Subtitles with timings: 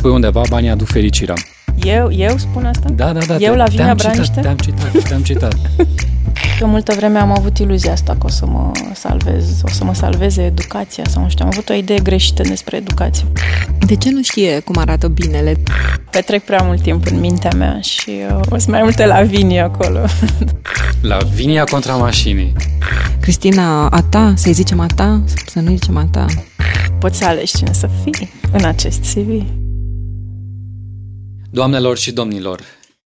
[0.00, 1.34] spui undeva, banii aduc fericirea.
[1.84, 2.88] Eu, eu spun asta?
[2.92, 3.34] Da, da, da.
[3.34, 4.22] Eu te- la Vinia te-am Braniște?
[4.24, 5.54] citat, te-am citat, te-am citat.
[6.60, 9.94] Eu multă vreme am avut iluzia asta că o să mă salvez, o să mă
[9.94, 13.24] salveze educația sau nu știu, am avut o idee greșită despre educație.
[13.86, 15.56] De ce nu știe cum arată binele?
[16.10, 19.60] Petrec prea mult timp în mintea mea și uh, o să mai multe la vini
[19.60, 19.98] acolo.
[21.10, 22.52] La Vinia contra mașinii.
[23.20, 26.24] Cristina, a ta, să-i zicem a ta, să nu-i zicem a ta.
[26.98, 29.42] Poți să alegi cine să fii în acest CV.
[31.52, 32.60] Doamnelor și domnilor,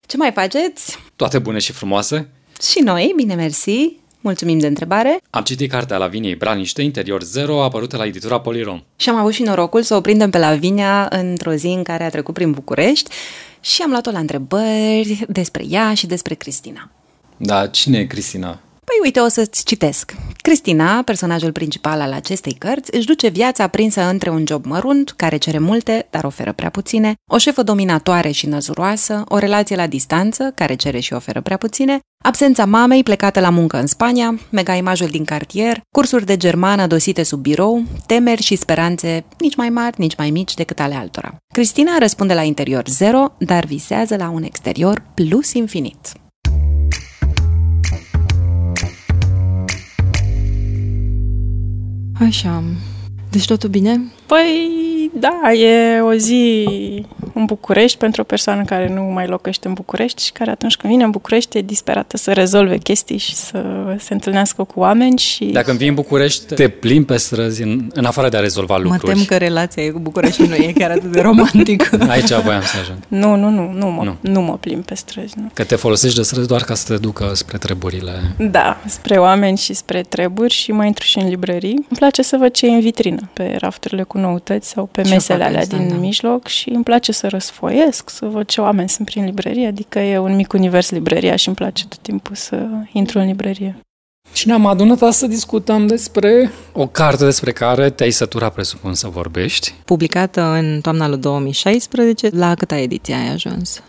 [0.07, 0.99] Ce mai faceți?
[1.17, 2.29] toate bune și frumoase?
[2.71, 3.99] Și noi, bine mersi.
[4.21, 5.21] Mulțumim de întrebare.
[5.31, 8.83] Am citit cartea Laviniei Braniște, Interior Zero, apărută la editura Polirom.
[8.97, 12.09] Și am avut și norocul să o prindem pe Lavinia într-o zi în care a
[12.11, 13.11] trecut prin București
[13.61, 16.91] și am luat-o la întrebări despre ea și despre Cristina.
[17.37, 18.61] Da, cine e Cristina?
[18.91, 20.15] Păi uite, o să-ți citesc.
[20.37, 25.37] Cristina, personajul principal al acestei cărți, își duce viața prinsă între un job mărunt, care
[25.37, 30.53] cere multe, dar oferă prea puține, o șefă dominatoare și năzuroasă, o relație la distanță,
[30.55, 35.25] care cere și oferă prea puține, absența mamei plecată la muncă în Spania, mega-imajul din
[35.25, 40.31] cartier, cursuri de germană dosite sub birou, temeri și speranțe nici mai mari, nici mai
[40.31, 41.37] mici decât ale altora.
[41.55, 45.99] Cristina răspunde la interior zero, dar visează la un exterior plus infinit.
[52.21, 52.63] Așa.
[53.31, 54.01] Deci totul bine?
[54.27, 56.65] Păi, da, e o zi
[57.35, 60.93] în București pentru o persoană care nu mai locuiește în București și care atunci când
[60.93, 63.65] vine în București e disperată să rezolve chestii și să
[63.99, 65.45] se întâlnească cu oameni și...
[65.45, 69.07] Dacă vii în București, te plimbi pe străzi în, în afară de a rezolva lucruri.
[69.07, 71.99] Mă tem că relația e cu București nu e chiar atât de romantică.
[72.09, 72.99] Aici voiam să ajung.
[73.09, 74.17] Nu, nu, nu, nu mă, Nu.
[74.21, 74.31] nu.
[74.33, 75.51] nu mă plimb pe străzi, nu.
[75.55, 78.13] Că te folosești de străzi doar ca să te ducă spre treburile...
[78.37, 81.75] Da, spre oameni și spre treburi și mai intru și în librării.
[81.75, 85.13] Îmi place să văd ce e în vitrină, pe rafturile cu noutăți sau pe Ce
[85.13, 86.07] mesele foarte alea interesant, din da.
[86.07, 90.19] mijloc și îmi place să răsfoiesc, să văd ce oameni sunt prin librărie, adică e
[90.19, 93.81] un mic univers librăria și îmi place tot timpul să intru în librărie.
[94.33, 99.09] Și ne-am adunat astăzi să discutăm despre o carte despre care te-ai săturat, presupun, să
[99.09, 99.75] vorbești.
[99.85, 103.83] Publicată în toamna lui 2016, la câta ediție ai ajuns?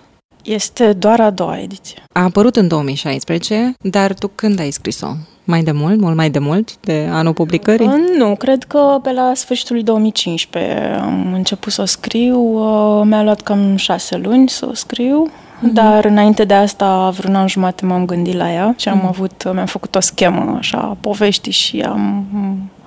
[0.43, 2.03] Este doar a doua ediție.
[2.13, 5.15] A apărut în 2016, dar tu când ai scris-o?
[5.51, 5.99] Mai de mult?
[5.99, 6.77] Mult mai de mult?
[6.79, 7.87] De anul publicării?
[7.87, 12.39] Uh, Nu, cred că pe la sfârșitul lui 2015 am început să o scriu.
[12.39, 15.31] Uh, Mi-a luat cam șase luni să o scriu.
[15.73, 19.65] Dar înainte de asta, vreun an jumate m-am gândit la ea și am avut, mi-am
[19.65, 22.25] făcut o schemă așa, a poveștii și am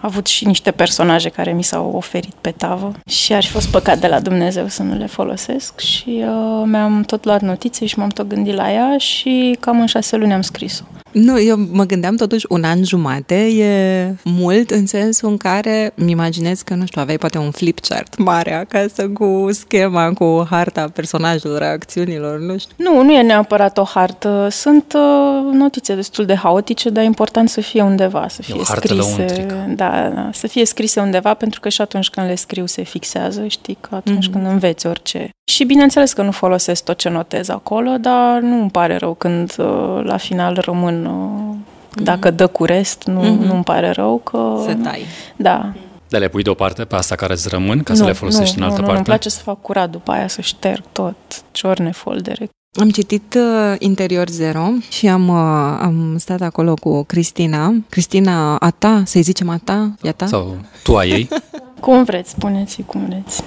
[0.01, 3.99] avut și niște personaje care mi s-au oferit pe tavă și ar fi fost păcat
[3.99, 8.09] de la Dumnezeu să nu le folosesc și uh, mi-am tot luat notițe și m-am
[8.09, 10.85] tot gândit la ea și cam în șase luni am scris-o.
[11.15, 16.11] Nu, eu mă gândeam totuși un an jumate e mult în sensul în care îmi
[16.11, 21.63] imaginez că, nu știu, aveai poate un flipchart mare acasă cu schema, cu harta personajelor,
[21.63, 22.75] acțiunilor, nu știu.
[22.77, 24.49] Nu, nu e neapărat o hartă.
[24.51, 28.63] Sunt uh, notițe destul de haotice, dar e important să fie undeva, să fie o
[28.65, 29.17] hartă scrise.
[29.17, 29.65] lăuntrică.
[29.77, 33.47] Da, da, să fie scrise undeva, pentru că și atunci când le scriu se fixează,
[33.47, 34.33] știi, că atunci mm-hmm.
[34.33, 35.29] când înveți orice.
[35.45, 39.55] Și bineînțeles că nu folosesc tot ce notez acolo, dar nu îmi pare rău când
[39.59, 41.57] uh, la final rămân, uh,
[42.03, 43.43] dacă dă cu rest, nu, Mhm.
[43.45, 44.63] nu îmi pare rău că...
[44.67, 45.05] Se tai.
[45.37, 45.73] Da.
[46.09, 48.71] De le pui deoparte pe asta care îți rămân ca să le folosești nu, în
[48.71, 48.93] altă nu, parte?
[48.93, 51.17] Nu, îmi place să fac curat după aia, să șterg tot,
[51.53, 52.49] ciorne, foldere,
[52.81, 57.75] Am citit uh, Interior Zero și am, uh, am stat acolo cu Cristina.
[57.89, 59.95] Cristina, a ta, să-i zicem a ta?
[60.03, 60.27] E a ta?
[60.27, 61.29] Sau tu a ei?
[61.81, 63.43] Cum vreți, spuneți cum vreți.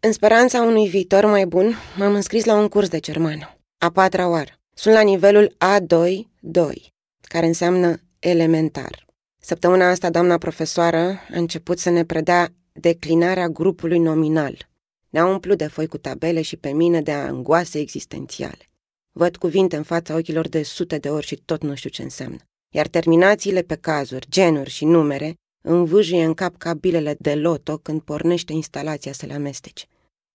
[0.00, 3.56] În speranța unui viitor mai bun, m-am înscris la un curs de germană.
[3.78, 4.50] A patra oară.
[4.78, 9.06] Sunt la nivelul A2-2, care înseamnă elementar.
[9.42, 14.68] Săptămâna asta, doamna profesoară a început să ne predea declinarea grupului nominal.
[15.08, 18.68] Ne-a umplut de foi cu tabele și pe mine de angoase existențiale.
[19.12, 22.38] Văd cuvinte în fața ochilor de sute de ori și tot nu știu ce înseamnă.
[22.74, 25.34] Iar terminațiile pe cazuri, genuri și numere
[25.64, 29.86] îmi vâjie în cap ca bilele de loto când pornește instalația să le amestece.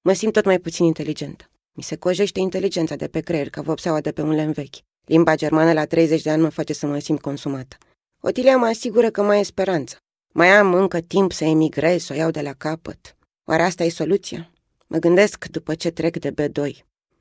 [0.01, 1.50] Mă simt tot mai puțin inteligentă.
[1.73, 4.75] Mi se cojește inteligența de pe creier ca vopseaua de pe un lemn vechi.
[5.05, 7.77] Limba germană la 30 de ani mă face să mă simt consumată.
[8.21, 9.95] Otilia mă asigură că mai e speranță.
[10.33, 13.15] Mai am încă timp să emigrez, să o iau de la capăt.
[13.45, 14.51] Oare asta e soluția?
[14.87, 16.71] Mă gândesc după ce trec de B2.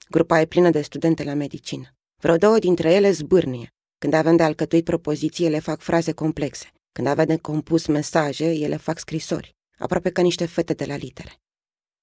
[0.08, 1.94] Grupa e plină de studente la medicină.
[2.20, 3.68] Vreo două dintre ele zbârnie.
[3.98, 6.72] Când avem de alcătuit propoziții, ele fac fraze complexe.
[6.92, 9.54] Când avem de compus mesaje, ele fac scrisori.
[9.78, 11.40] Aproape ca niște fete de la litere.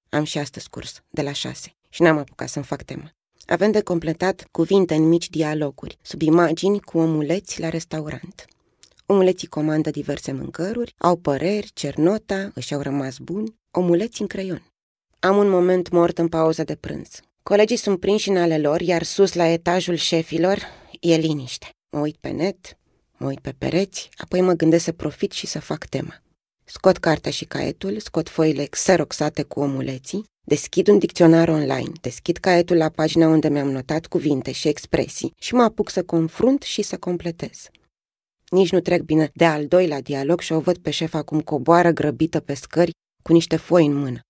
[0.08, 3.10] Am și astăzi curs, de la șase, și n-am apucat să-mi fac temă.
[3.46, 8.44] Avem de completat cuvinte în mici dialoguri, sub imagini cu omuleți la restaurant.
[9.06, 14.62] Omuleții comandă diverse mâncăruri, au păreri, cer nota, își au rămas buni, omuleți în creion.
[15.18, 17.20] Am un moment mort în pauză de prânz.
[17.42, 20.58] Colegii sunt prinși în ale lor, iar sus la etajul șefilor
[21.00, 21.66] e liniște.
[21.90, 22.78] Mă uit pe net,
[23.16, 26.22] mă uit pe pereți, apoi mă gândesc să profit și să fac tema.
[26.64, 32.76] Scot cartea și caietul, scot foile xeroxate cu omuleții, deschid un dicționar online, deschid caietul
[32.76, 36.96] la pagina unde mi-am notat cuvinte și expresii și mă apuc să confrunt și să
[36.96, 37.68] completez.
[38.50, 41.90] Nici nu trec bine de al doilea dialog și o văd pe șefa cum coboară
[41.90, 42.90] grăbită pe scări
[43.22, 44.20] cu niște foi în mână.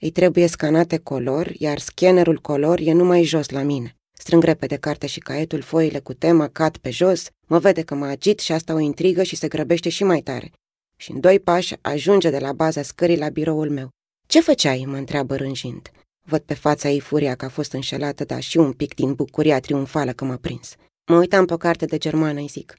[0.00, 3.96] Îi trebuie scanate color, iar scannerul color e numai jos la mine.
[4.12, 8.06] Strâng repede carte și caietul, foile cu tema, cad pe jos, mă vede că mă
[8.06, 10.52] agit și asta o intrigă și se grăbește și mai tare.
[10.96, 13.88] Și în doi pași ajunge de la baza scării la biroul meu.
[14.28, 15.90] Ce făceai?" mă întreabă rânjind.
[16.26, 19.60] Văd pe fața ei furia că a fost înșelată, dar și un pic din bucuria
[19.60, 20.74] triumfală că m-a prins.
[21.10, 22.76] Mă uitam pe o carte de germană, îi zic,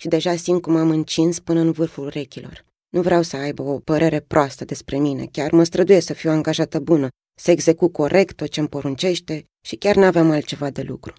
[0.00, 2.64] și deja simt cum am încins până în vârful urechilor.
[2.88, 6.78] Nu vreau să aibă o părere proastă despre mine, chiar mă străduie să fiu angajată
[6.78, 7.08] bună,
[7.40, 11.12] să execut corect tot ce îmi poruncește și chiar n-aveam altceva de lucru.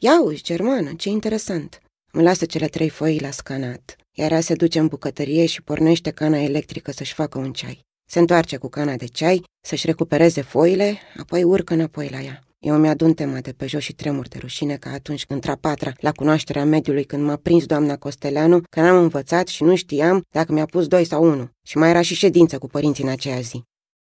[0.00, 1.78] Ia uși, germană, ce interesant!
[2.12, 6.10] Îmi lasă cele trei foi la scanat, iar ea se duce în bucătărie și pornește
[6.10, 7.86] cana electrică să-și facă un ceai.
[8.10, 12.42] Se întoarce cu cana de ceai, să-și recupereze foile, apoi urcă înapoi la ea.
[12.58, 16.12] Eu mi-adun tema de pe jos și tremur de rușine ca atunci când patra la
[16.12, 20.66] cunoașterea mediului când m-a prins doamna Costeleanu că n-am învățat și nu știam dacă mi-a
[20.66, 21.48] pus doi sau unu.
[21.62, 23.62] Și mai era și ședință cu părinții în aceea zi.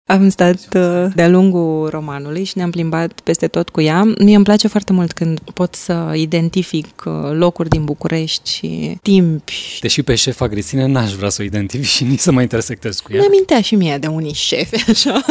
[0.07, 4.03] Am stat uh, de-a lungul romanului și ne-am plimbat peste tot cu ea.
[4.17, 9.77] Mie îmi place foarte mult când pot să identific uh, locuri din București și timpi.
[9.81, 13.13] Deși pe șefa Cristina n-aș vrea să o identific și nici să mă intersectez cu
[13.13, 13.19] ea.
[13.19, 15.25] Mi amintea și mie de unii șefi, așa,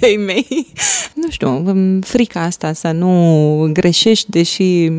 [0.00, 0.72] de mei.
[1.14, 1.64] Nu știu,
[2.00, 4.90] frica asta să nu greșești, deși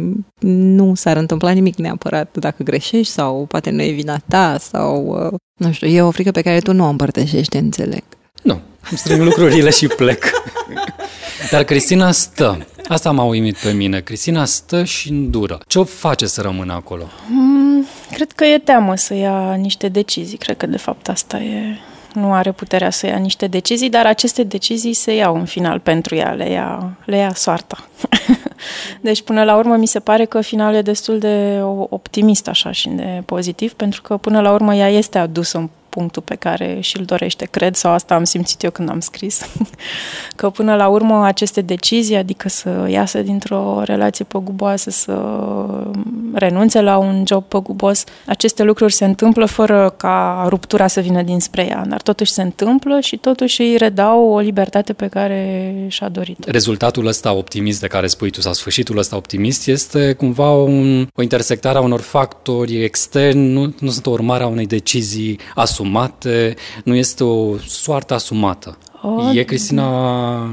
[0.46, 5.06] nu s-ar întâmpla nimic neapărat dacă greșești sau poate nu e vina ta sau...
[5.26, 8.04] Uh, nu știu, e o frică pe care tu nu o împărtășești, înțeleg.
[8.82, 10.24] Nu, îmi strâng lucrurile și plec.
[11.52, 12.66] Dar Cristina stă.
[12.88, 14.00] Asta m-a uimit pe mine.
[14.00, 15.60] Cristina stă și îndură.
[15.68, 17.04] Ce o face să rămână acolo?
[17.28, 20.38] Mm, cred că e teamă să ia niște decizii.
[20.38, 21.78] Cred că, de fapt, asta e...
[22.14, 26.16] Nu are puterea să ia niște decizii, dar aceste decizii se iau în final pentru
[26.16, 27.88] ea, le ia, le ia soarta.
[29.02, 32.90] deci, până la urmă, mi se pare că finalul e destul de optimist așa și
[32.90, 37.04] de pozitiv, pentru că, până la urmă, ea este adusă în punctul pe care și-l
[37.06, 39.42] dorește, cred, sau asta am simțit eu când am scris,
[40.40, 45.14] că până la urmă aceste decizii, adică să iasă dintr-o relație păguboasă, să
[46.34, 51.66] renunțe la un job păgubos, aceste lucruri se întâmplă fără ca ruptura să vină dinspre
[51.66, 56.46] ea, dar totuși se întâmplă și totuși îi redau o libertate pe care și-a dorit.
[56.46, 61.22] Rezultatul ăsta optimist de care spui tu, sau sfârșitul ăsta optimist, este cumva un, o
[61.22, 66.56] intersectare a unor factori externi, nu, nu sunt o urmare a unei decizii asumate asumate,
[66.84, 68.78] nu este o soartă asumată.
[69.02, 70.50] O, e Cristina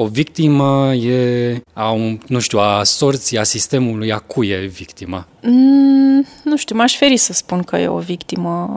[0.00, 5.26] o victimă, e a un, nu știu, a sorții, a sistemului, a cui e victima?
[5.42, 8.70] Mm, nu știu, m-aș feri să spun că e o victimă.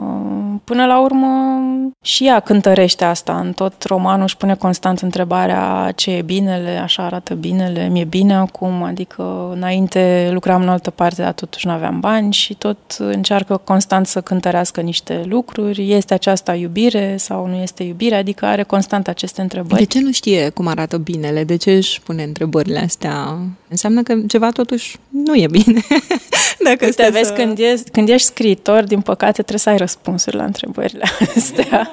[0.64, 1.60] Până la urmă,
[2.02, 3.40] și ea cântărește asta.
[3.44, 8.34] În tot romanul își pune constant întrebarea ce e binele, așa arată binele, mi-e bine
[8.34, 13.60] acum, adică înainte lucram în altă parte, dar totuși nu aveam bani și tot încearcă
[13.64, 15.92] constant să cântărească niște lucruri.
[15.92, 18.14] Este aceasta iubire sau nu este iubire?
[18.14, 19.80] Adică are constant aceste întrebări.
[19.80, 21.44] De ce nu știe cum arată binele?
[21.44, 23.38] De ce își pune întrebările astea?
[23.68, 25.80] Înseamnă că ceva totuși nu e bine.
[26.64, 27.32] Dacă Uite, vezi, să...
[27.32, 31.04] când, ești, când ești scriitor, din păcate, trebuie să ai răspunsuri la întrebările
[31.36, 31.90] astea.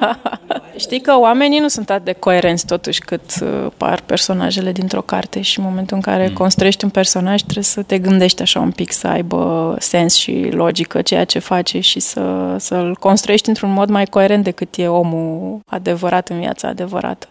[0.78, 5.42] Știi că oamenii nu sunt atât de coerenți totuși cât uh, par personajele dintr-o carte
[5.42, 6.34] și în momentul în care mm.
[6.34, 11.02] construiești un personaj trebuie să te gândești așa un pic, să aibă sens și logică
[11.02, 16.30] ceea ce face și să, să-l construiești într-un mod mai coerent decât e omul adevărat
[16.30, 17.28] în viața adevărată.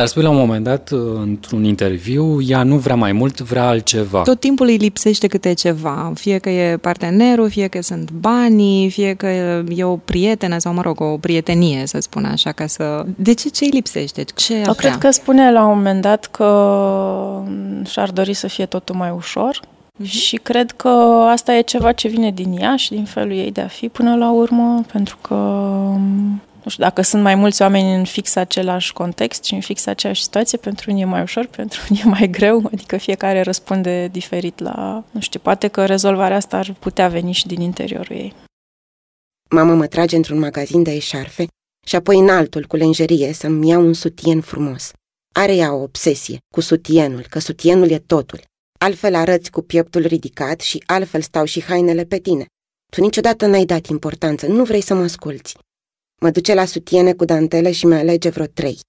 [0.00, 3.68] Dar spui la un moment dat, uh, într-un interviu, ea nu vrea mai mult, vrea
[3.68, 4.22] altceva.
[4.22, 9.14] Tot timpul îi lipsește câte ceva, fie că e partenerul, fie că sunt banii, fie
[9.14, 9.26] că
[9.68, 13.04] e o prietenă sau, mă rog, o prietenie, să spun așa, ca să...
[13.16, 14.24] De ce ce îi lipsește?
[14.34, 16.48] Ce Eu cred că spune la un moment dat că
[17.84, 19.60] și-ar dori să fie totul mai ușor,
[20.00, 20.10] Uh-huh.
[20.10, 20.88] Și cred că
[21.30, 24.16] asta e ceva ce vine din ea și din felul ei de a fi până
[24.16, 25.34] la urmă, pentru că
[26.62, 30.22] nu știu, dacă sunt mai mulți oameni în fix același context și în fix aceeași
[30.22, 34.58] situație, pentru unii e mai ușor, pentru unii e mai greu, adică fiecare răspunde diferit
[34.58, 38.34] la, nu știu, poate că rezolvarea asta ar putea veni și din interiorul ei.
[39.50, 41.46] Mama mă trage într-un magazin de eșarfe
[41.86, 44.90] și apoi în altul cu lenjerie să-mi iau un sutien frumos.
[45.34, 48.40] Are ea o obsesie cu sutienul, că sutienul e totul.
[48.78, 52.46] Altfel arăți cu pieptul ridicat și altfel stau și hainele pe tine.
[52.92, 55.56] Tu niciodată n-ai dat importanță, nu vrei să mă asculți.
[56.20, 58.80] Mă duce la sutiene cu dantele și mi alege vreo trei.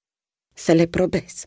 [0.56, 1.46] să le probez.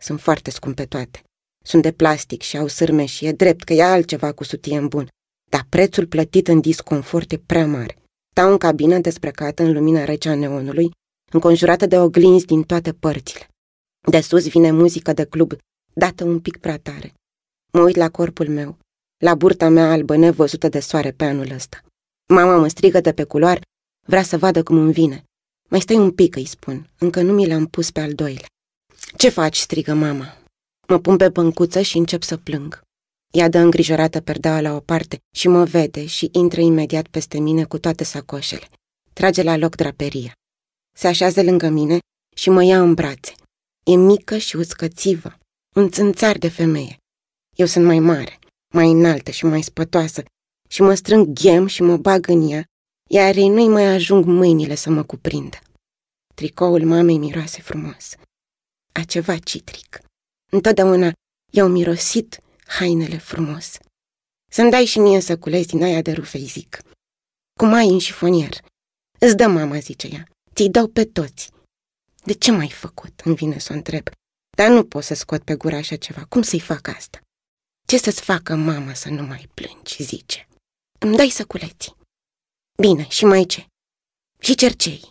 [0.00, 1.22] Sunt foarte scumpe toate.
[1.64, 4.88] Sunt de plastic și au sârme și e drept că e altceva cu sutie în
[4.88, 5.08] bun,
[5.50, 7.96] dar prețul plătit în disconfort e prea mare.
[8.30, 10.90] Stau în cabină desprecată în lumina rece a neonului,
[11.32, 13.48] înconjurată de oglinzi din toate părțile.
[14.08, 15.52] De sus vine muzică de club,
[15.92, 17.14] dată un pic prea tare.
[17.72, 18.78] Mă uit la corpul meu,
[19.24, 21.80] la burta mea albă nevăzută de soare pe anul ăsta.
[22.28, 23.60] Mama mă strigă de pe culoar,
[24.06, 25.24] vrea să vadă cum îmi vine.
[25.68, 28.46] Mai stai un pic, îi spun, încă nu mi l-am pus pe al doilea.
[29.16, 30.36] Ce faci?" strigă mama.
[30.88, 32.80] Mă pun pe băncuță și încep să plâng.
[33.32, 37.64] Ea dă îngrijorată perdeaua la o parte și mă vede și intră imediat peste mine
[37.64, 38.68] cu toate sacoșele.
[39.12, 40.32] Trage la loc draperia.
[40.96, 41.98] Se așează lângă mine
[42.36, 43.34] și mă ia în brațe.
[43.84, 45.38] E mică și uscățivă,
[45.74, 46.96] un țânțar de femeie.
[47.56, 48.38] Eu sunt mai mare,
[48.74, 50.22] mai înaltă și mai spătoasă
[50.68, 52.64] și mă strâng ghem și mă bag în ea,
[53.14, 55.58] iar ei nu-i mai ajung mâinile să mă cuprindă.
[56.34, 58.14] Tricoul mamei miroase frumos.
[58.92, 60.00] A ceva citric.
[60.52, 61.12] Întotdeauna
[61.52, 63.78] i-au mirosit hainele frumos.
[64.50, 66.78] Să-mi dai și mie să culezi din aia de rufei, zic.
[67.58, 68.58] Cum ai în șifonier?
[69.18, 70.28] Îți dă mama, zice ea.
[70.54, 71.50] Ți-i dau pe toți.
[72.24, 73.20] De ce m-ai făcut?
[73.24, 74.08] Îmi vine să o întreb.
[74.56, 76.24] Dar nu pot să scot pe gură așa ceva.
[76.24, 77.20] Cum să-i fac asta?
[77.86, 80.48] Ce să-ți facă mama să nu mai plângi, zice.
[80.98, 82.00] Îmi dai să culeți.
[82.86, 83.66] Bine, și mai ce?
[84.38, 85.10] Și cercei.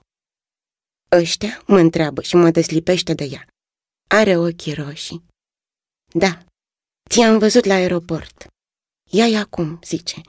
[1.11, 3.47] Ăștia mă întreabă și mă deslipește de ea.
[4.09, 5.25] Are ochii roșii.
[6.13, 6.45] Da,
[7.09, 8.47] ți-am văzut la aeroport.
[9.09, 10.21] Ia-i acum, zice.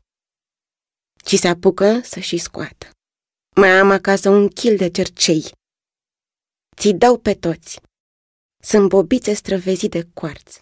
[1.26, 2.90] Și se apucă să și scoată.
[3.56, 5.44] Mai am acasă un kil de cercei.
[6.76, 7.80] Ți dau pe toți.
[8.62, 10.58] Sunt bobițe străvezii de coarț.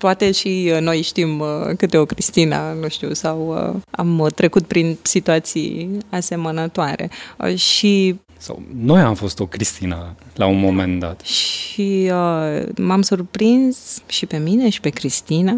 [0.00, 4.66] Poate și uh, noi știm uh, câte o Cristina, nu știu, sau uh, am trecut
[4.66, 7.10] prin situații asemănătoare.
[7.54, 11.20] Și sau noi am fost o Cristina la un moment dat.
[11.20, 15.54] Și uh, m-am surprins și pe mine și pe Cristina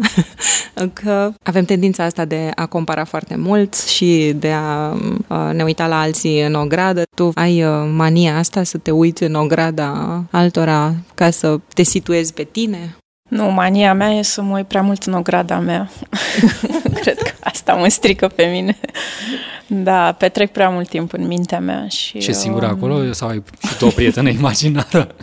[1.01, 4.91] că avem tendința asta de a compara foarte mult și de a
[5.27, 7.03] uh, ne uita la alții în ogradă.
[7.15, 12.33] Tu ai uh, mania asta să te uiți în ograda altora ca să te situezi
[12.33, 12.97] pe tine?
[13.27, 15.89] Nu, mania mea e să mă uit prea mult în ograda mea.
[17.01, 18.77] Cred că asta mă strică pe mine.
[19.67, 21.87] Da, petrec prea mult timp în mintea mea.
[21.87, 22.71] Și, și singură um...
[22.71, 25.07] acolo sau ai și tu o prietenă imaginară?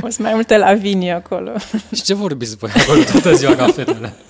[0.00, 1.50] O să mai multe la vini acolo.
[1.94, 4.14] Și ce vorbiți voi acolo toată ziua ca fetele?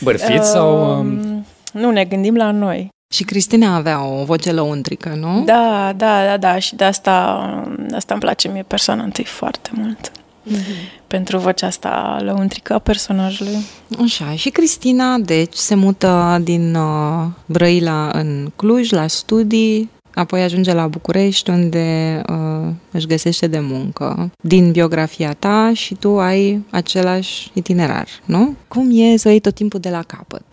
[0.00, 0.98] Bărfiți um, sau...
[0.98, 1.46] Um...
[1.72, 2.88] Nu, ne gândim la noi.
[3.14, 5.42] Și Cristina avea o voce lăuntrică, nu?
[5.44, 6.58] Da, da, da, da.
[6.58, 10.10] Și de asta, de asta îmi place mie persoana întâi foarte mult.
[10.10, 11.04] Mm-hmm.
[11.06, 13.56] Pentru vocea asta lăuntrică a personajului.
[14.02, 20.72] Așa, și Cristina, deci, se mută din uh, Brăila în Cluj, la studii, apoi ajunge
[20.72, 24.30] la București, unde uh, își găsește de muncă.
[24.42, 28.54] Din biografia ta și tu ai același itinerar, nu?
[28.68, 30.44] Cum e să iei tot timpul de la capăt?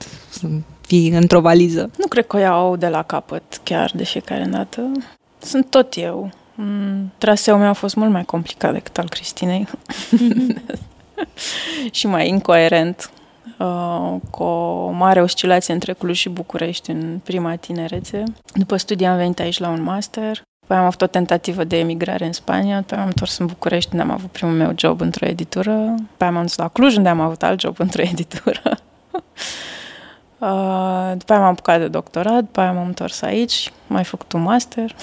[0.87, 1.89] Fi într-o valiză?
[1.97, 4.91] Nu cred că o iau de la capăt chiar de fiecare dată.
[5.39, 6.31] Sunt tot eu.
[6.55, 9.67] Mm, traseul meu a fost mult mai complicat decât al Cristinei
[11.91, 13.11] și mai incoerent,
[13.59, 18.23] uh, cu o mare oscilație între Cluj și București în prima tinerețe.
[18.53, 22.25] După studii am venit aici la un master, după am avut o tentativă de emigrare
[22.25, 25.95] în Spania, după am întors în București unde am avut primul meu job într-o editură,
[25.97, 28.77] după am dus la Cluj unde am avut alt job într-o editură.
[30.43, 34.41] Uh, după aia m-am apucat de doctorat, după aia m-am întors aici, mai făcut un
[34.41, 34.95] master.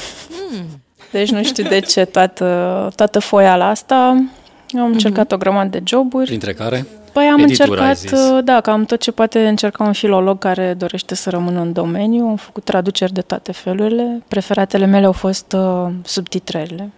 [0.53, 0.65] Mm.
[1.11, 4.25] Deci nu știu de ce toată, toată foia la asta.
[4.79, 5.35] Am încercat mm-hmm.
[5.35, 6.27] o grămadă de joburi.
[6.27, 6.87] Printre care?
[7.13, 11.15] Păi am Editura, încercat, uh, da, cam tot ce poate încerca un filolog care dorește
[11.15, 12.27] să rămână în domeniu.
[12.27, 14.23] Am făcut traduceri de toate felurile.
[14.29, 16.91] Preferatele mele au fost uh, subtitrările.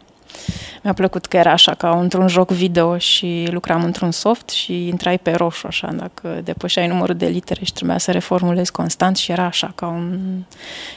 [0.82, 5.18] Mi-a plăcut că era așa, ca într-un joc video și lucram într-un soft și intrai
[5.18, 9.44] pe roșu, așa, dacă depășeai numărul de litere și trebuia să reformulezi constant și era
[9.44, 10.18] așa, ca un...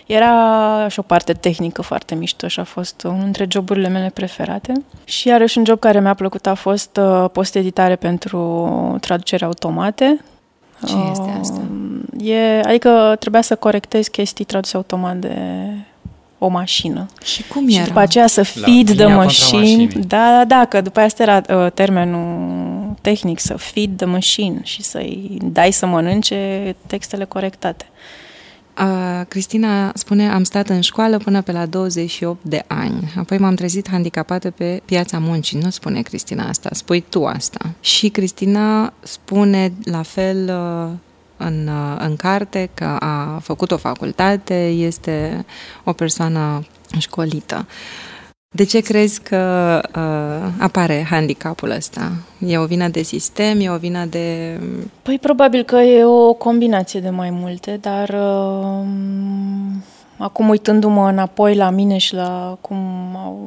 [0.05, 4.73] Era și o parte tehnică foarte mișto și a fost unul dintre joburile mele preferate.
[5.03, 10.19] Și iarăși un job care mi-a plăcut a fost uh, post-editare pentru traducere automate,
[10.85, 11.61] ce este asta?
[12.17, 15.37] Uh, e, adică trebuia să corectezi chestii traduse automat de
[16.37, 17.05] o mașină.
[17.23, 17.81] Și cum era?
[17.81, 19.87] Și după aceea să feed the machine.
[20.07, 24.83] Da, da, da, că după asta era uh, termenul tehnic, să feed the machine și
[24.83, 27.85] să-i dai să mănânce textele corectate.
[28.79, 33.13] Uh, Cristina spune, am stat în școală până pe la 28 de ani.
[33.17, 35.59] Apoi m-am trezit handicapată pe piața muncii.
[35.59, 37.59] Nu spune Cristina asta, spui tu asta.
[37.79, 40.91] Și Cristina spune la fel uh,
[41.37, 45.45] în, uh, în carte că a făcut o facultate, este
[45.83, 46.65] o persoană
[46.97, 47.65] școlită.
[48.55, 52.11] De ce crezi că uh, apare handicapul ăsta?
[52.39, 54.59] E o vină de sistem, e o vină de...
[55.01, 58.85] Păi probabil că e o combinație de mai multe, dar uh,
[60.17, 62.77] acum uitându-mă înapoi la mine și la cum
[63.15, 63.39] au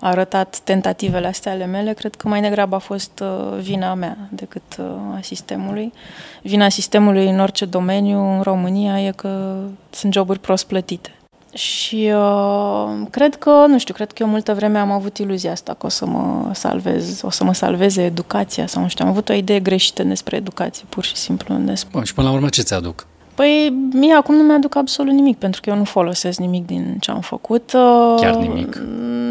[0.00, 4.62] arătat tentativele astea ale mele, cred că mai degrabă a fost uh, vina mea decât
[4.78, 4.84] uh,
[5.16, 5.92] a sistemului.
[6.42, 9.56] Vina sistemului în orice domeniu în România e că
[9.90, 11.10] sunt joburi prost plătite.
[11.52, 15.74] Și uh, cred că, nu știu, cred că eu multă vreme am avut iluzia asta
[15.74, 19.28] că o să mă salvez, o să mă salveze educația sau nu știu, am avut
[19.28, 21.54] o idee greșită despre educație, pur și simplu.
[21.54, 21.90] Despre...
[21.92, 23.06] Bun, și până la urmă ce ți-aduc?
[23.36, 27.10] Păi, mie acum nu mi-aduc absolut nimic, pentru că eu nu folosesc nimic din ce
[27.10, 27.72] am făcut.
[27.72, 28.76] Uh, Chiar nimic?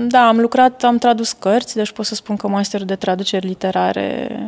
[0.08, 4.40] Da, am lucrat, am tradus cărți, deci pot să spun că masterul de traduceri literare,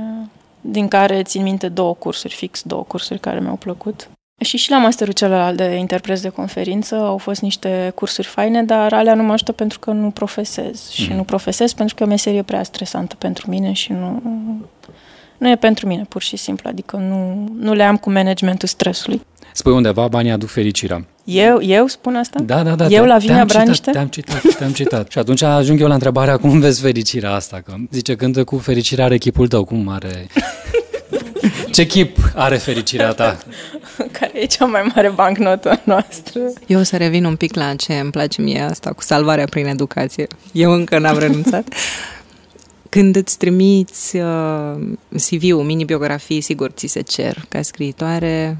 [0.61, 4.09] din care țin minte două cursuri, fix două cursuri care mi-au plăcut.
[4.41, 8.93] Și și la masterul celălalt de interpret de conferință au fost niște cursuri faine, dar
[8.93, 10.93] alea nu mă ajută pentru că nu profesez.
[10.97, 11.05] Mm.
[11.05, 14.21] Și nu profesez pentru că e o meserie prea stresantă pentru mine și nu,
[15.37, 16.69] nu e pentru mine, pur și simplu.
[16.69, 19.21] Adică nu, nu le am cu managementul stresului.
[19.51, 21.05] Spui undeva, banii aduc fericirea.
[21.23, 22.39] Eu, eu spun asta?
[22.39, 22.85] Da, da, da.
[22.85, 23.91] Eu la Vinia Braniște?
[23.91, 25.11] Te-am citat, te-am citat.
[25.11, 29.05] și atunci ajung eu la întrebarea cum vezi fericirea asta, că zice când cu fericirea
[29.05, 30.27] are chipul tău, cum are...
[31.71, 33.37] Ce chip are fericirea ta?
[34.11, 36.39] Care e cea mai mare bancnotă noastră?
[36.67, 39.65] Eu o să revin un pic la ce îmi place mie asta cu salvarea prin
[39.65, 40.27] educație.
[40.51, 41.67] Eu încă n-am renunțat.
[42.89, 44.75] Când îți trimiți uh,
[45.09, 48.57] CV-ul, mini-biografii, sigur, ți se cer ca scriitoare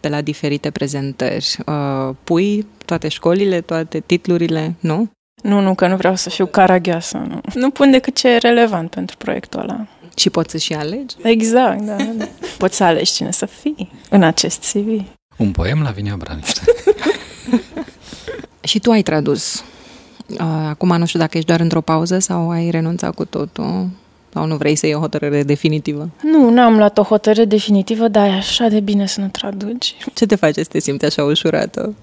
[0.00, 1.56] pe la diferite prezentări.
[1.66, 5.10] Uh, pui toate școlile, toate titlurile, nu?
[5.42, 7.16] Nu, nu, că nu vreau să fiu caragheasă.
[7.28, 9.86] Nu, nu pun decât ce e relevant pentru proiectul ăla.
[10.16, 11.16] Și poți să și alegi?
[11.22, 11.96] Exact, da.
[11.96, 12.28] da.
[12.58, 15.04] Poți să alegi cine să fii în acest CV.
[15.36, 16.60] Un poem la Vinia Braniște.
[18.70, 19.64] și tu ai tradus.
[20.30, 23.88] Uh, acum nu știu dacă ești doar într-o pauză sau ai renunțat cu totul.
[24.32, 26.08] Sau nu vrei să iei o hotărâre definitivă?
[26.22, 29.96] Nu, n-am luat o hotărâre definitivă, dar e așa de bine să nu traduci.
[30.14, 31.94] Ce te face să te simți așa ușurată?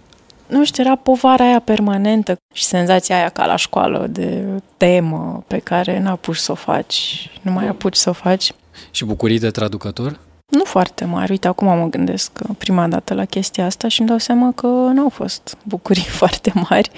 [0.47, 4.43] Nu știu, era povara aia permanentă și senzația aia ca la școală de
[4.77, 8.51] temă pe care n-apuci să o faci, nu mai apuci să o faci.
[8.91, 10.19] Și bucurii de traducător?
[10.51, 11.31] Nu foarte mari.
[11.31, 15.01] Uite, acum mă gândesc prima dată la chestia asta și îmi dau seama că nu
[15.01, 16.91] au fost bucurii foarte mari.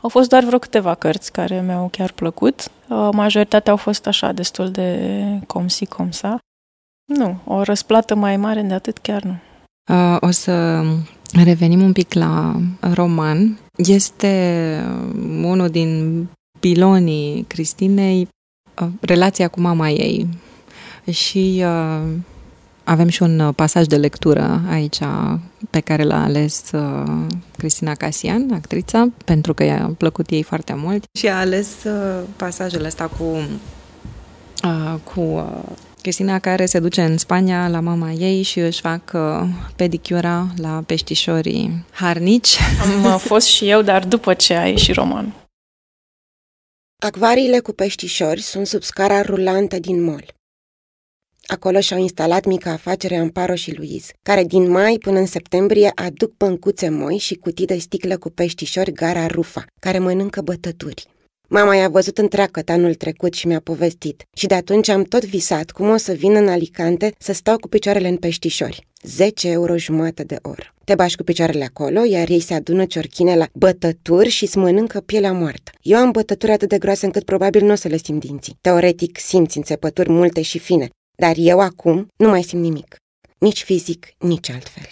[0.00, 2.70] Au fost doar vreo câteva cărți care mi-au chiar plăcut.
[2.88, 6.38] Uh, majoritatea au fost așa, destul de com si, com sa.
[7.12, 9.36] Nu, o răsplată mai mare de atât chiar nu.
[9.90, 10.84] Uh, o să
[11.44, 13.58] revenim un pic la roman.
[13.76, 14.82] Este
[15.42, 16.26] unul din
[16.60, 18.28] pilonii Cristinei
[18.82, 20.28] uh, relația cu mama ei.
[21.10, 22.08] Și uh,
[22.88, 24.98] avem și un pasaj de lectură aici
[25.70, 31.04] pe care l-a ales uh, Cristina Casian, actrița, pentru că i-a plăcut ei foarte mult
[31.18, 33.24] și a ales uh, pasajul ăsta cu,
[34.64, 35.62] uh, cu uh,
[36.02, 40.82] Cristina care se duce în Spania la mama ei și își fac uh, pedicura la
[40.86, 42.58] peștișorii harnici.
[42.82, 45.34] Am uh, fost și eu, dar după ce a ieșit roman.
[47.04, 50.37] Acvariile cu peștișori sunt sub scara rulantă din mol.
[51.50, 56.36] Acolo și-au instalat mica afacere Amparo și Luiz, care din mai până în septembrie aduc
[56.36, 61.06] băncuțe moi și cutii de sticlă cu peștișori gara Rufa, care mănâncă bătături.
[61.48, 64.22] Mama i-a văzut întreagă anul trecut și mi-a povestit.
[64.36, 67.68] Și de atunci am tot visat cum o să vin în Alicante să stau cu
[67.68, 68.86] picioarele în peștișori.
[69.02, 70.74] 10 euro jumătate de oră.
[70.84, 75.00] Te bași cu picioarele acolo, iar ei se adună ciorchine la bătături și îți mănâncă
[75.00, 75.70] pielea moartă.
[75.82, 78.58] Eu am bătături atât de groase încât probabil nu o să le simt dinții.
[78.60, 80.88] Teoretic simți înțepături multe și fine,
[81.22, 82.96] dar eu acum nu mai simt nimic.
[83.38, 84.88] Nici fizic, nici altfel.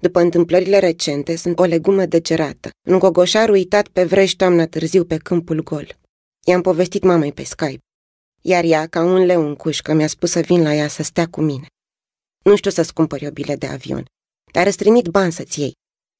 [0.00, 5.16] După întâmplările recente, sunt o legumă degerată, un gogoșar uitat pe vrești toamna târziu pe
[5.16, 5.98] câmpul gol.
[6.46, 7.84] I-am povestit mamei pe Skype,
[8.46, 11.28] iar ea, ca un leu în cușcă, mi-a spus să vin la ea să stea
[11.28, 11.66] cu mine.
[12.44, 14.04] Nu știu să-ți cumpări o bilet de avion,
[14.52, 15.74] dar îți trimit bani să-ți iei.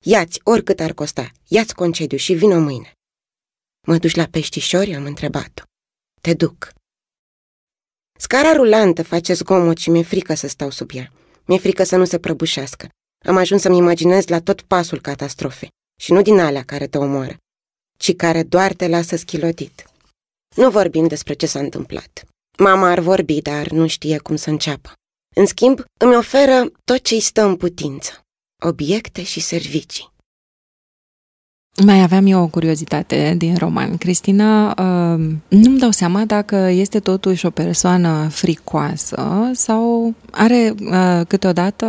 [0.04, 2.92] Iați oricât ar costa, iați concediu și vină mâine.
[3.86, 4.94] Mă duci la peștișori?
[4.94, 5.62] Am întrebat-o.
[6.20, 6.72] Te duc.
[8.18, 11.12] Scara rulantă face zgomot și mi-e frică să stau sub ea.
[11.44, 12.88] Mi-e frică să nu se prăbușească.
[13.26, 15.68] Am ajuns să-mi imaginez la tot pasul catastrofe.
[16.00, 17.36] Și nu din alea care te omoară,
[17.98, 19.84] ci care doar te lasă schilotit.
[20.56, 22.24] Nu vorbim despre ce s-a întâmplat.
[22.58, 24.92] Mama ar vorbi, dar nu știe cum să înceapă.
[25.36, 28.20] În schimb, îmi oferă tot ce îi stă în putință.
[28.64, 30.12] obiecte și servicii.
[31.82, 33.96] Mai aveam eu o curiozitate din roman.
[33.96, 41.86] Cristina, uh, nu-mi dau seama dacă este totuși o persoană fricoasă sau are uh, câteodată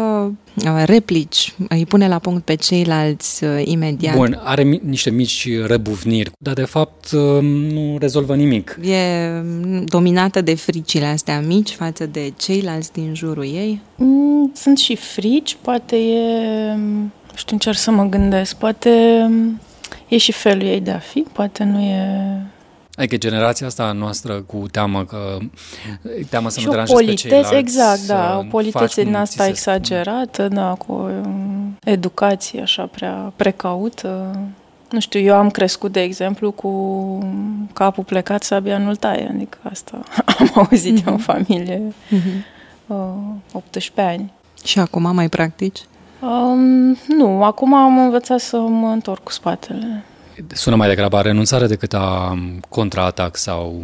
[0.55, 4.15] uh, replici, îi pune la punct pe ceilalți imediat.
[4.15, 7.11] Bun, are niște mici răbuvniri, dar de fapt
[7.71, 8.79] nu rezolvă nimic.
[8.81, 9.29] E
[9.85, 13.81] dominată de fricile astea mici față de ceilalți din jurul ei?
[13.95, 16.77] Mm, sunt și frici, poate e...
[17.35, 18.89] știu, încerc să mă gândesc, poate
[20.07, 22.41] e și felul ei de a fi, poate nu e...
[22.95, 25.37] Adică generația asta noastră cu teamă că
[26.29, 27.55] teamă să și nu deranjezi pe ceilalți.
[27.55, 31.09] Exact, da, o politețe din asta exagerată, da, cu o
[31.83, 34.39] educație așa prea precaută.
[34.89, 36.69] Nu știu, eu am crescut, de exemplu, cu
[37.73, 40.03] capul plecat, sabia nu-l taie, adică asta
[40.39, 41.05] am auzit mm-hmm.
[41.05, 42.45] în familie mm-hmm.
[42.87, 42.97] uh,
[43.51, 44.33] 18 ani.
[44.63, 45.79] Și acum mai practici?
[46.25, 50.03] Um, nu, acum am învățat să mă întorc cu spatele.
[50.47, 52.37] Sună mai degrabă a renunțare decât a
[52.69, 53.83] contraatac sau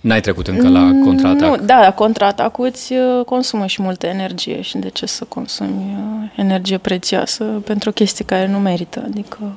[0.00, 1.48] n-ai trecut încă la mm, contraatac?
[1.48, 6.30] Nu, da, contraatacul îți uh, consumă și multă energie și de ce să consumi uh,
[6.36, 9.54] energie prețioasă pentru o chestie care nu merită, adică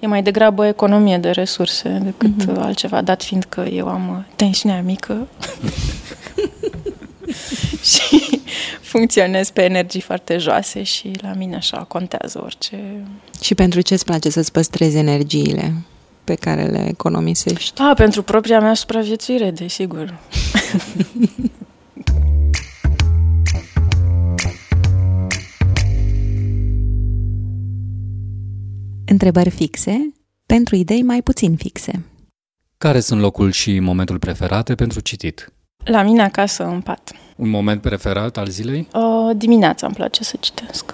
[0.00, 2.60] e mai degrabă economie de resurse decât mm-hmm.
[2.60, 5.26] altceva, dat fiind că eu am tensiunea mică
[7.92, 8.41] și
[8.92, 13.04] funcționez pe energii foarte joase și la mine așa contează orice.
[13.42, 15.72] Și pentru ce îți place să-ți păstrezi energiile
[16.24, 17.80] pe care le economisești?
[17.80, 20.14] Ah, pentru propria mea supraviețuire, desigur.
[29.04, 30.12] Întrebări fixe
[30.46, 32.04] pentru idei mai puțin fixe.
[32.78, 35.52] Care sunt locul și momentul preferate pentru citit?
[35.84, 37.12] La mine acasă, în pat.
[37.36, 38.88] Un moment preferat al zilei?
[38.94, 40.92] Uh, dimineața îmi place să citesc.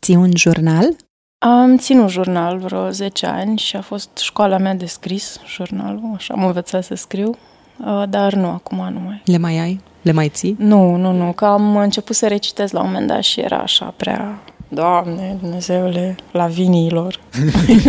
[0.00, 0.96] Ții un jurnal?
[1.38, 6.34] Am ținut jurnal vreo 10 ani și a fost școala mea de scris, jurnalul, așa
[6.34, 9.22] am învățat să scriu, uh, dar nu, acum nu mai.
[9.24, 9.80] Le mai ai?
[10.02, 10.56] Le mai ții?
[10.58, 13.94] Nu, nu, nu, că am început să recitesc la un moment dat și era așa
[13.96, 17.20] prea Doamne, Dumnezeule, la viniilor.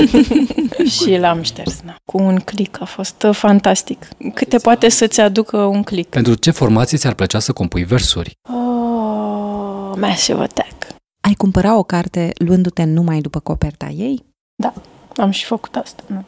[0.99, 1.95] și l-am șters, na.
[2.05, 4.07] Cu un click a fost uh, fantastic.
[4.33, 6.09] Câte poate să-ți aducă un click.
[6.09, 8.37] Pentru ce formație ți-ar plăcea să compui versuri?
[8.41, 10.87] Oh, massive attack.
[11.21, 14.25] Ai cumpăra o carte luându-te numai după coperta ei?
[14.55, 14.73] Da,
[15.15, 16.03] am și făcut asta.
[16.07, 16.23] Nu.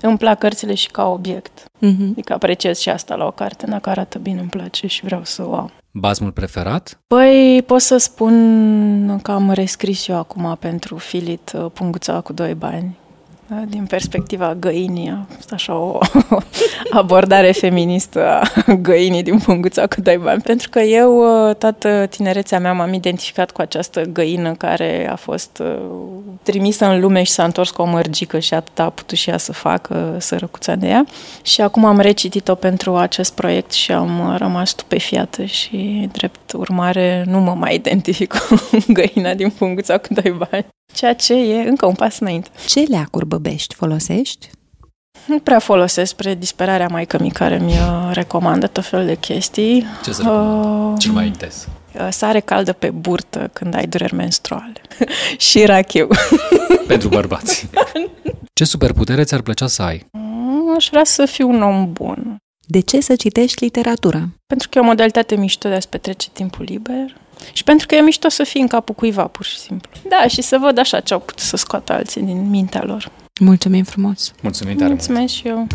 [0.08, 1.58] îmi plac cărțile și ca obiect.
[1.60, 2.10] Mm-hmm.
[2.10, 5.46] Adică apreciez și asta la o carte, dacă arată bine, îmi place și vreau să
[5.46, 5.72] o am.
[5.98, 7.00] Basmul preferat?
[7.06, 12.54] Păi pot să spun că am rescris eu acum pentru Filit uh, Punguța cu doi
[12.54, 12.96] bani
[13.48, 13.62] da?
[13.68, 15.98] din perspectiva găinii, a fost așa o
[17.00, 18.42] abordare feministă a
[18.80, 23.50] găinii din punguța cu doi bani, pentru că eu uh, toată tinerețea mea m-am identificat
[23.50, 25.76] cu această găină care a fost uh,
[26.42, 29.38] trimisă în lume și s-a întors cu o mărgică și atât a putut și ea
[29.38, 31.06] să facă sărăcuța de ea.
[31.42, 37.40] Și acum am recitit-o pentru acest proiect și am rămas stupefiată și drept urmare nu
[37.40, 41.94] mă mai identific cu găina din punguța cu doi bani ceea ce e încă un
[41.94, 42.48] pas înainte.
[42.66, 44.50] Ce leacuri băbești folosești?
[45.26, 47.74] Nu prea folosesc spre disperarea mai mi care mi
[48.12, 49.86] recomandă tot felul de chestii.
[50.04, 51.68] Ce să uh, Cel mai intens?
[51.92, 54.80] Uh, sare caldă pe burtă când ai dureri menstruale.
[55.48, 56.08] și rachiu.
[56.86, 57.68] Pentru bărbați.
[58.52, 60.06] Ce superputere ți-ar plăcea să ai?
[60.12, 62.36] Mm, aș vrea să fiu un om bun.
[62.68, 64.28] De ce să citești literatură?
[64.46, 67.16] Pentru că e o modalitate mișto de a-ți petrece timpul liber
[67.52, 69.90] și pentru că e mișto să fii în capul cuiva, pur și simplu.
[70.08, 73.10] Da, și să văd așa ce au putut să scoată alții din mintea lor.
[73.40, 74.32] Mulțumim frumos!
[74.42, 75.30] Mulțumim tare Mulțumesc mult.
[75.30, 75.66] și eu!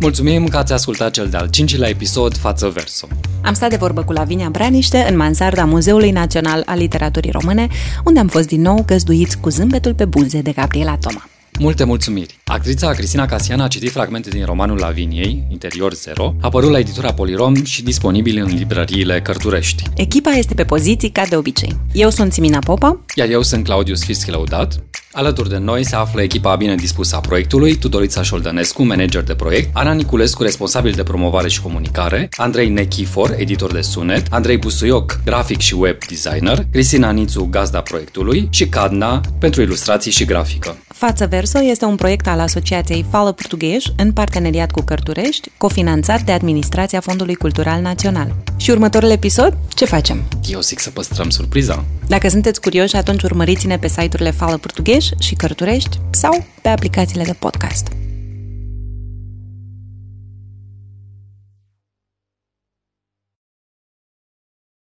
[0.00, 3.06] Mulțumim că ați ascultat cel de-al cincilea episod Față Verso.
[3.42, 7.66] Am stat de vorbă cu Lavinia Braniște în mansarda Muzeului Național al Literaturii Române,
[8.04, 11.28] unde am fost din nou găzduiți cu zâmbetul pe buze de Gabriela Toma.
[11.60, 12.38] Multe mulțumiri!
[12.44, 17.64] Actrița Cristina Casiana a citit fragmente din romanul Laviniei, Interior Zero, apărut la editura Polirom
[17.64, 19.82] și disponibil în librăriile Cărturești.
[19.94, 21.76] Echipa este pe poziții ca de obicei.
[21.92, 23.00] Eu sunt Simina Popa.
[23.14, 24.82] Iar eu sunt Claudius Fischi Lăudat.
[25.12, 29.70] Alături de noi se află echipa bine dispusă a proiectului, Tudorița Șoldănescu, manager de proiect,
[29.72, 35.58] Ana Niculescu, responsabil de promovare și comunicare, Andrei Nechifor, editor de sunet, Andrei Busuioc, grafic
[35.58, 40.76] și web designer, Cristina Nițu, gazda proiectului și Cadna, pentru ilustrații și grafică.
[40.98, 46.32] Față Verso este un proiect al Asociației Fala Portughez în parteneriat cu Cărturești, cofinanțat de
[46.32, 48.34] Administrația Fondului Cultural Național.
[48.56, 50.22] Și următorul episod, ce facem?
[50.48, 51.84] Eu zic să păstrăm surpriza.
[52.06, 57.36] Dacă sunteți curioși, atunci urmăriți-ne pe site-urile Fala Portughez și Cărturești sau pe aplicațiile de
[57.38, 57.88] podcast.